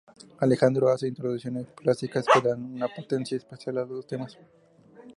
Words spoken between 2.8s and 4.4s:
potencia especial a los temas.